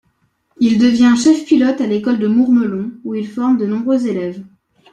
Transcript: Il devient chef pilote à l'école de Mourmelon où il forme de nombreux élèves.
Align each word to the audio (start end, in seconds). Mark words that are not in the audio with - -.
Il 0.59 0.79
devient 0.79 1.13
chef 1.15 1.45
pilote 1.45 1.79
à 1.79 1.85
l'école 1.85 2.17
de 2.17 2.25
Mourmelon 2.27 2.91
où 3.03 3.13
il 3.13 3.27
forme 3.27 3.59
de 3.59 3.67
nombreux 3.67 4.07
élèves. 4.07 4.41